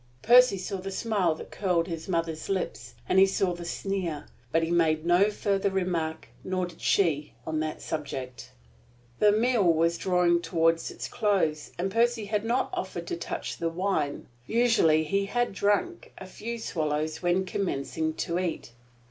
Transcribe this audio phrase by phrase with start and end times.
[0.23, 4.63] Percy saw the smile that curled his mother's lips, and he saw the sneer; but
[4.63, 8.49] he made no further remark, nor did she, on that subject.
[9.19, 13.69] The meal was drawing toward its close, and Percy had not offered to touch the
[13.69, 14.25] wine.
[14.47, 18.71] Usually he had drunk a few swallows when commencing to eat.